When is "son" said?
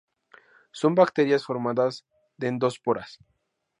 0.71-0.95